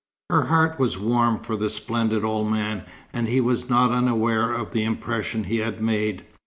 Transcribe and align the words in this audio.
Her 0.31 0.45
heart 0.45 0.79
was 0.79 0.97
warm 0.97 1.41
for 1.41 1.55
the 1.55 1.69
splendid 1.69 2.23
old 2.25 2.49
man, 2.51 2.85
and 3.13 3.27
he 3.29 3.39
was 3.39 3.69
not 3.69 3.91
unaware 3.91 4.51
of 4.51 4.71
the 4.71 4.83
impression 4.83 5.43
he 5.43 5.57
had 5.59 5.79
made. 5.79 6.25